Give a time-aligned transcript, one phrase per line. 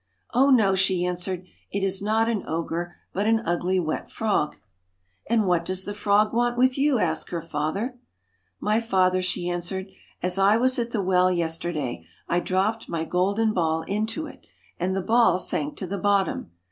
[0.21, 4.53] * Oh, no!' she answered;' it is not an ogre, but an ugly wet frog.'
[4.55, 4.61] 4
[5.29, 7.99] And what does the frog want with you?' asked her father.
[8.29, 12.89] * My father,' she answered, * as I was at the well yesterday, I dropped
[12.89, 14.47] my golden ball into it,
[14.79, 16.49] and the ball sank to the bottom.